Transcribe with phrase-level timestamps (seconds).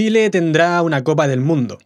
[0.00, 1.76] Chile tendrá una Copa del Mundo.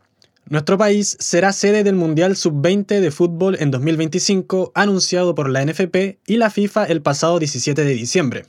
[0.48, 6.21] Nuestro país será sede del Mundial Sub-20 de fútbol en 2025, anunciado por la NFP
[6.25, 8.45] y la FIFA el pasado 17 de diciembre.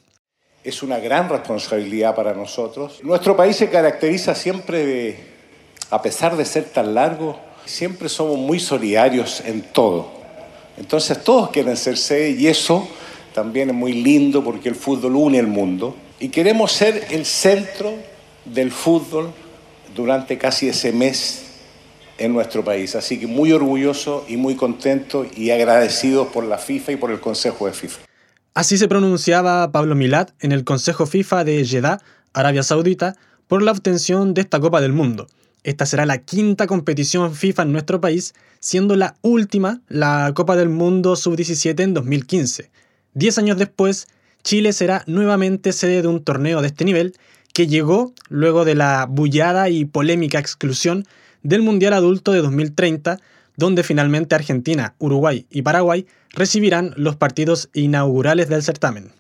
[0.64, 3.00] Es una gran responsabilidad para nosotros.
[3.02, 5.20] Nuestro país se caracteriza siempre de,
[5.90, 10.12] a pesar de ser tan largo, siempre somos muy solidarios en todo.
[10.78, 12.88] Entonces todos quieren ser sede y eso
[13.34, 15.96] también es muy lindo porque el fútbol une el mundo.
[16.20, 17.96] Y queremos ser el centro
[18.46, 19.34] del fútbol
[19.96, 21.44] durante casi ese mes
[22.18, 22.96] en nuestro país.
[22.96, 27.20] Así que muy orgulloso y muy contento y agradecido por la FIFA y por el
[27.20, 28.02] Consejo de FIFA.
[28.54, 32.02] Así se pronunciaba Pablo Milad en el Consejo FIFA de Jeddah,
[32.34, 33.16] Arabia Saudita,
[33.48, 35.28] por la obtención de esta Copa del Mundo.
[35.64, 40.70] Esta será la quinta competición FIFA en nuestro país, siendo la última la Copa del
[40.70, 42.70] Mundo Sub-17 en 2015.
[43.14, 44.08] Diez años después,
[44.44, 47.16] Chile será nuevamente sede de un torneo de este nivel
[47.56, 51.08] que llegó luego de la bullada y polémica exclusión
[51.42, 53.22] del Mundial Adulto de 2030,
[53.56, 59.14] donde finalmente Argentina, Uruguay y Paraguay recibirán los partidos inaugurales del certamen.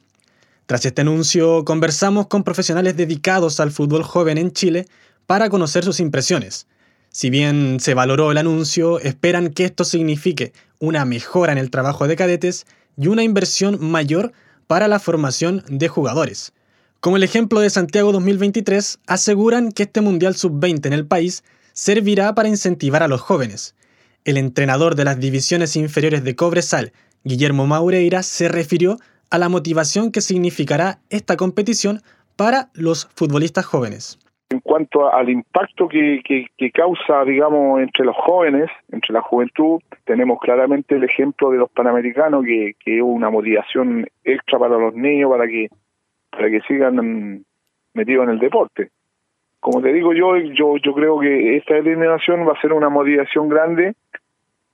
[0.65, 4.85] Tras este anuncio, conversamos con profesionales dedicados al fútbol joven en Chile
[5.27, 6.67] para conocer sus impresiones.
[7.11, 12.05] Si bien se valoró el anuncio, esperan que esto signifique una mejora en el trabajo
[12.05, 12.65] de cadetes
[12.97, 14.33] y una inversión mayor
[14.67, 16.51] para la formación de jugadores.
[16.99, 21.43] Como el ejemplo de Santiago 2023, aseguran que este Mundial Sub-20 en el país
[21.73, 23.75] servirá para incentivar a los jóvenes.
[24.23, 26.93] El entrenador de las divisiones inferiores de Cobresal,
[27.23, 28.97] Guillermo Maureira, se refirió
[29.29, 32.01] a la motivación que significará esta competición
[32.35, 34.19] para los futbolistas jóvenes.
[34.49, 36.21] En cuanto al impacto que,
[36.73, 42.45] causa, digamos, entre los jóvenes, entre la juventud, tenemos claramente el ejemplo de los panamericanos,
[42.45, 45.69] que, es una motivación extra para los niños, para que,
[46.35, 47.43] para que sigan
[47.93, 48.91] metidos en el deporte
[49.65, 53.49] como te digo yo, yo, yo creo que esta eliminación va a ser una motivación
[53.49, 53.95] grande,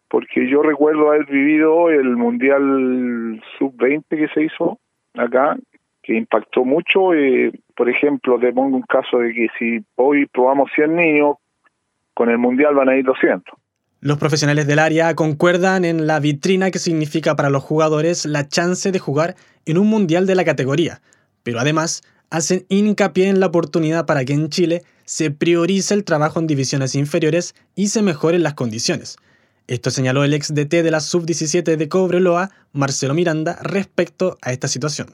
[0.10, 4.80] porque yo recuerdo haber vivido el Mundial Sub-20 que se hizo
[5.14, 5.56] acá,
[6.04, 7.14] que impactó mucho.
[7.14, 11.38] Eh, por ejemplo, te pongo un caso de que si hoy probamos 100 niños,
[12.14, 13.58] con el Mundial van a ir 200.
[14.02, 18.92] Los profesionales del área concuerdan en la vitrina que significa para los jugadores la chance
[18.92, 19.36] de jugar
[19.66, 21.00] en un Mundial de la categoría,
[21.44, 26.40] pero además hacen hincapié en la oportunidad para que en Chile se priorice el trabajo
[26.40, 29.18] en divisiones inferiores y se mejoren las condiciones.
[29.68, 34.68] Esto señaló el ex DT de la sub-17 de Cobreloa, Marcelo Miranda, respecto a esta
[34.68, 35.14] situación.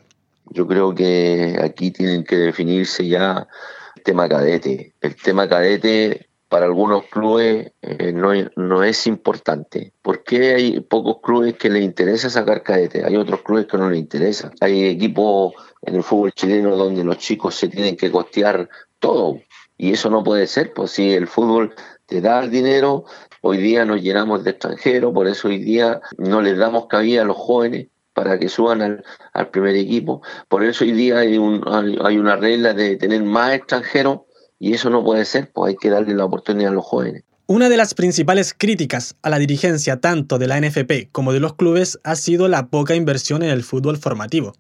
[0.51, 3.47] Yo creo que aquí tienen que definirse ya
[3.95, 4.93] el tema cadete.
[5.01, 9.93] El tema cadete para algunos clubes eh, no, no, es importante.
[10.01, 13.03] ¿Por qué hay pocos clubes que les interesa sacar cadete?
[13.05, 14.51] Hay otros clubes que no les interesa.
[14.61, 18.69] Hay equipos en el fútbol chileno donde los chicos se tienen que costear
[18.99, 19.39] todo.
[19.77, 21.75] Y eso no puede ser, pues si el fútbol
[22.07, 23.05] te da el dinero,
[23.41, 27.25] hoy día nos llenamos de extranjeros, por eso hoy día no les damos cabida a
[27.25, 29.03] los jóvenes para que suban
[29.33, 30.23] al, primer equipo.
[30.47, 31.63] Por eso hoy día hay, un,
[32.03, 34.21] hay una regla de tener más extranjeros
[34.59, 37.23] y eso no puede ser, pues hay que darle la oportunidad a los jóvenes.
[37.45, 41.55] Una de las principales críticas a la dirigencia tanto de la NFP como de los
[41.55, 44.53] clubes ha sido la poca inversión en el fútbol formativo.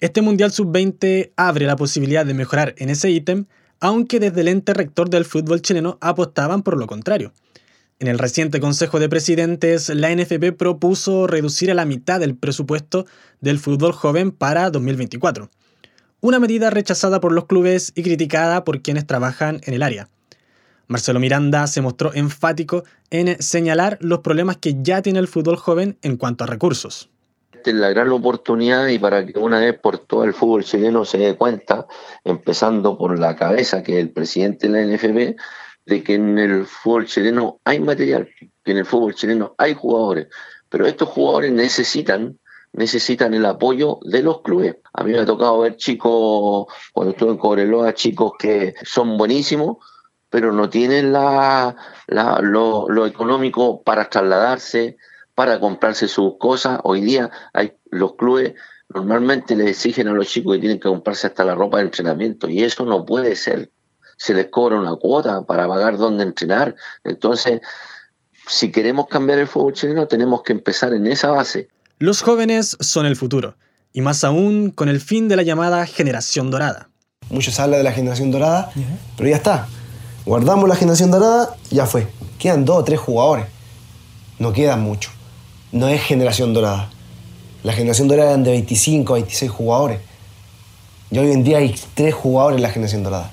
[0.00, 3.46] Este Mundial Sub-20 abre la posibilidad de mejorar en ese ítem,
[3.78, 7.32] aunque desde el ente rector del fútbol chileno apostaban por lo contrario.
[7.98, 13.06] En el reciente Consejo de Presidentes, la NFP propuso reducir a la mitad el presupuesto
[13.40, 15.48] del fútbol joven para 2024
[16.26, 20.08] una medida rechazada por los clubes y criticada por quienes trabajan en el área.
[20.88, 25.98] Marcelo Miranda se mostró enfático en señalar los problemas que ya tiene el fútbol joven
[26.02, 27.10] en cuanto a recursos.
[27.52, 31.04] Esta es la gran oportunidad y para que una vez por todo el fútbol chileno
[31.04, 31.86] se dé cuenta,
[32.24, 35.36] empezando por la cabeza que es el presidente de la NFB,
[35.86, 38.28] de que en el fútbol chileno hay material,
[38.64, 40.26] que en el fútbol chileno hay jugadores,
[40.68, 42.36] pero estos jugadores necesitan
[42.76, 44.76] necesitan el apoyo de los clubes.
[44.92, 49.78] A mí me ha tocado ver chicos, cuando estuve en Cobreloa, chicos que son buenísimos,
[50.28, 51.74] pero no tienen la,
[52.06, 54.98] lo, económico para trasladarse,
[55.34, 56.80] para comprarse sus cosas.
[56.84, 58.54] Hoy día hay los clubes
[58.88, 62.48] normalmente le exigen a los chicos que tienen que comprarse hasta la ropa de entrenamiento
[62.48, 63.70] y eso no puede ser.
[64.16, 66.76] Se les cobra una cuota para pagar dónde entrenar.
[67.02, 67.60] Entonces,
[68.46, 71.68] si queremos cambiar el fútbol chileno, tenemos que empezar en esa base.
[71.98, 73.56] Los jóvenes son el futuro,
[73.94, 76.90] y más aún con el fin de la llamada generación dorada.
[77.30, 78.70] Muchos hablan de la generación dorada,
[79.16, 79.66] pero ya está.
[80.26, 82.06] Guardamos la generación dorada, ya fue.
[82.38, 83.46] Quedan dos o tres jugadores.
[84.38, 85.08] No quedan mucho.
[85.72, 86.90] No es generación dorada.
[87.62, 90.00] La generación dorada eran de 25 a 26 jugadores.
[91.10, 93.30] Y hoy en día hay tres jugadores en la generación dorada.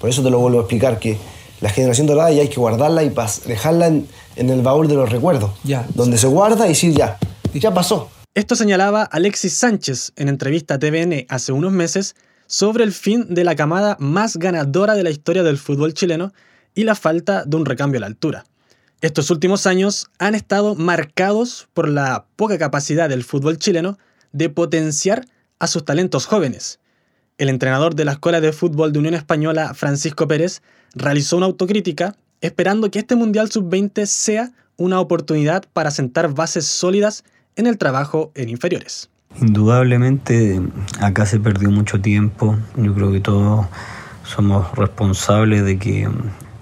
[0.00, 1.18] Por eso te lo vuelvo a explicar que
[1.60, 3.12] la generación dorada y hay que guardarla y
[3.44, 5.50] dejarla en, el baúl de los recuerdos.
[5.64, 5.84] Ya.
[5.94, 7.18] Donde se guarda y decir ya,
[7.60, 8.10] ya pasó.
[8.34, 12.14] Esto señalaba Alexis Sánchez en entrevista a TVN hace unos meses
[12.46, 16.32] sobre el fin de la camada más ganadora de la historia del fútbol chileno
[16.74, 18.44] y la falta de un recambio a la altura.
[19.00, 23.98] Estos últimos años han estado marcados por la poca capacidad del fútbol chileno
[24.32, 25.26] de potenciar
[25.58, 26.80] a sus talentos jóvenes.
[27.38, 30.62] El entrenador de la Escuela de Fútbol de Unión Española, Francisco Pérez,
[30.94, 37.24] realizó una autocrítica esperando que este Mundial Sub-20 sea una oportunidad para sentar bases sólidas
[37.56, 39.10] en el trabajo en inferiores.
[39.40, 40.62] Indudablemente
[41.00, 43.66] acá se perdió mucho tiempo, yo creo que todos
[44.24, 46.08] somos responsables de que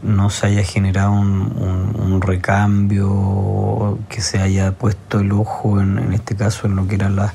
[0.02, 6.67] no se haya generado un, recambio, que se haya puesto el ojo en, este caso
[6.67, 7.35] en lo que eran las,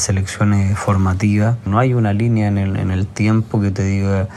[0.00, 1.56] selecciones formativas.
[1.64, 4.28] No hay una línea en el, en el tiempo que te diga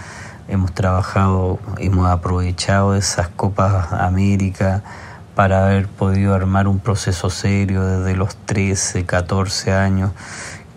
[0.48, 4.84] hemos trabajado, hemos aprovechado esas Copas América
[5.36, 10.12] para haber podido armar un proceso serio desde los 13, 14 años,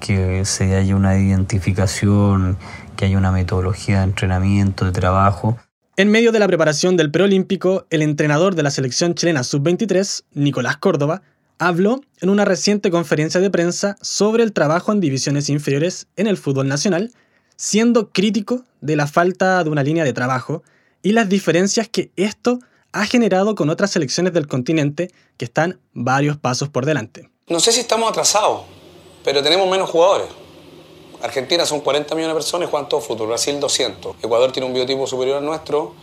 [0.01, 2.59] que se haya una identificación,
[2.97, 5.59] que haya una metodología de entrenamiento, de trabajo.
[5.97, 10.77] En medio de la preparación del preolímpico, el entrenador de la selección chilena sub-23, Nicolás
[10.77, 11.23] Córdoba,
[11.59, 16.37] habló en una reciente conferencia de prensa sobre el trabajo en divisiones inferiores en el
[16.37, 17.13] fútbol nacional,
[17.57, 20.63] siendo crítico de la falta de una línea de trabajo
[21.03, 22.61] y las diferencias que esto
[22.93, 27.29] ha generado con otras selecciones del continente que están varios pasos por delante.
[27.49, 28.63] No sé si estamos atrasados,
[29.25, 30.29] pero tenemos menos jugadores.
[31.23, 34.17] Argentina son 40 millones de personas y juegan todo fútbol, Brasil 200.
[34.23, 35.95] Ecuador tiene un biotipo superior al nuestro,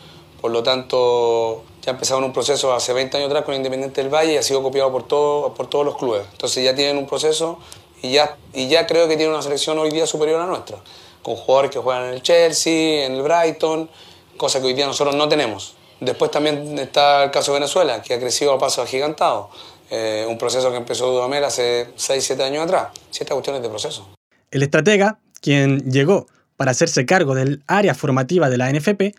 [0.41, 4.33] por lo tanto ya empezaron un proceso hace 20 años atrás con Independiente del Valle
[4.33, 6.23] y ha sido copiado por, todo, por todos los clubes.
[6.31, 7.59] Entonces ya tienen un proceso
[8.01, 10.77] y ya, y ya creo que tienen una selección hoy día superior a nuestra,
[11.23, 13.89] con jugadores que juegan en el Chelsea, en el Brighton,
[14.35, 15.75] cosa que hoy día nosotros no tenemos.
[15.99, 19.47] Después también está el caso de Venezuela, que ha crecido a pasos agigantados.
[19.89, 22.89] Eh, un proceso que empezó Dudamel hace 6-7 años atrás.
[23.11, 24.09] Siete cuestiones de proceso.
[24.51, 26.27] El estratega, quien llegó
[26.57, 29.15] para hacerse cargo del área formativa de la NFP,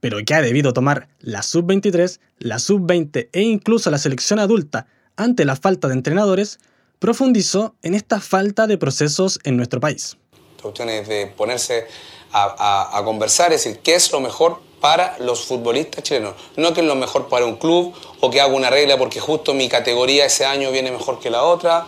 [0.00, 4.86] pero que ha debido tomar la sub-23, la sub-20 e incluso la selección adulta
[5.16, 6.58] ante la falta de entrenadores,
[6.98, 10.16] profundizó en esta falta de procesos en nuestro país.
[10.62, 11.86] Cuestiones de ponerse
[12.32, 12.44] a,
[12.92, 16.34] a, a conversar, es decir, ¿qué es lo mejor para los futbolistas chilenos.
[16.56, 19.54] No que es lo mejor para un club o que haga una regla porque justo
[19.54, 21.86] mi categoría ese año viene mejor que la otra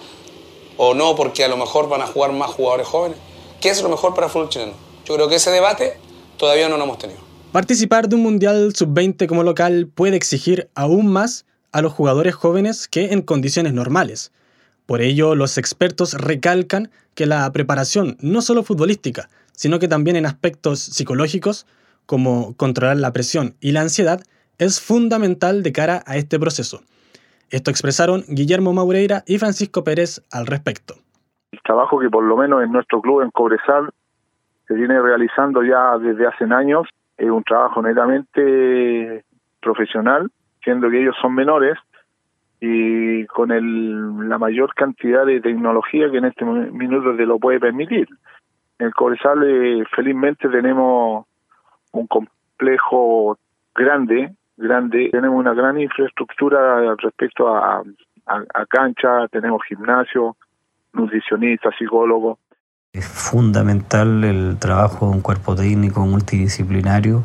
[0.76, 3.18] o no porque a lo mejor van a jugar más jugadores jóvenes.
[3.60, 4.72] ¿Qué es lo mejor para el fútbol chileno?
[5.04, 5.98] Yo creo que ese debate
[6.36, 7.20] todavía no lo hemos tenido.
[7.52, 12.88] Participar de un Mundial Sub-20 como local puede exigir aún más a los jugadores jóvenes
[12.88, 14.32] que en condiciones normales.
[14.86, 20.26] Por ello, los expertos recalcan que la preparación, no solo futbolística, sino que también en
[20.26, 21.66] aspectos psicológicos,
[22.06, 24.20] como controlar la presión y la ansiedad,
[24.58, 26.80] es fundamental de cara a este proceso.
[27.50, 30.94] Esto expresaron Guillermo Maureira y Francisco Pérez al respecto.
[31.50, 33.90] El trabajo que por lo menos en nuestro club en Cobresal
[34.68, 36.86] se viene realizando ya desde hace años
[37.16, 39.24] es un trabajo netamente
[39.60, 40.30] profesional,
[40.62, 41.76] siendo que ellos son menores
[42.60, 47.58] y con el, la mayor cantidad de tecnología que en este minuto se lo puede
[47.58, 48.08] permitir.
[48.78, 51.26] En el Cobresal eh, felizmente tenemos
[51.92, 53.38] un complejo
[53.74, 55.08] grande, grande.
[55.10, 57.82] Tenemos una gran infraestructura respecto a,
[58.26, 60.36] a, cancha, tenemos gimnasio,
[60.92, 62.38] nutricionista, psicólogo.
[62.92, 67.24] Es fundamental el trabajo de un cuerpo técnico multidisciplinario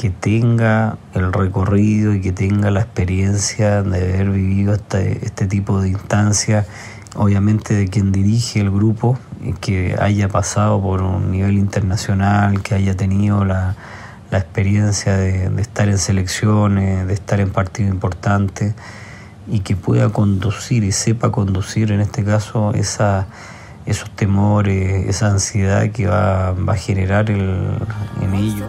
[0.00, 5.80] que tenga el recorrido y que tenga la experiencia de haber vivido este, este tipo
[5.80, 6.66] de instancias,
[7.16, 9.18] obviamente de quien dirige el grupo,
[9.60, 13.74] que haya pasado por un nivel internacional, que haya tenido la,
[14.30, 18.74] la experiencia de, estar en selecciones, de estar en partidos importantes
[19.48, 23.26] y que pueda conducir y sepa conducir en este caso esa,
[23.86, 27.78] esos temores, esa ansiedad que va, va a generar el,
[28.22, 28.66] en ello.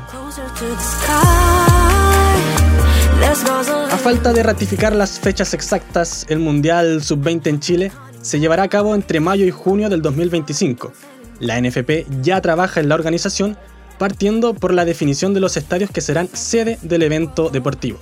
[3.92, 8.70] A falta de ratificar las fechas exactas, el Mundial Sub-20 en Chile se llevará a
[8.70, 10.92] cabo entre mayo y junio del 2025.
[11.40, 13.58] La NFP ya trabaja en la organización
[13.98, 18.00] partiendo por la definición de los estadios que serán sede del evento deportivo.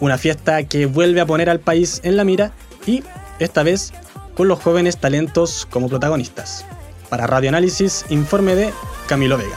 [0.00, 2.52] Una fiesta que vuelve a poner al país en la mira
[2.86, 3.02] y,
[3.38, 3.92] esta vez,
[4.34, 6.66] con los jóvenes talentos como protagonistas.
[7.08, 8.70] Para Radio Análisis, informe de
[9.08, 9.56] Camilo Vega.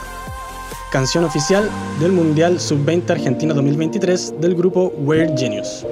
[0.90, 1.68] Canción oficial
[2.00, 5.84] del Mundial Sub-20 Argentina 2023 del grupo Weird Genius.